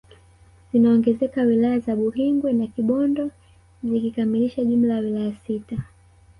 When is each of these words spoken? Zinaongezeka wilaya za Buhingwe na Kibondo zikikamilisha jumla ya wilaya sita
Zinaongezeka 0.71 1.41
wilaya 1.41 1.79
za 1.79 1.95
Buhingwe 1.95 2.53
na 2.53 2.67
Kibondo 2.67 3.31
zikikamilisha 3.83 4.65
jumla 4.65 4.93
ya 4.93 4.99
wilaya 4.99 5.33
sita 5.35 5.77